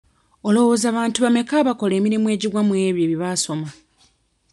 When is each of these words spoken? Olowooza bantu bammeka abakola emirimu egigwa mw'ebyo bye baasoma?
Olowooza 0.47 0.87
bantu 0.97 1.17
bammeka 1.23 1.53
abakola 1.61 1.93
emirimu 1.99 2.27
egigwa 2.35 2.61
mw'ebyo 2.67 3.03
bye 3.07 3.19
baasoma? 3.21 3.67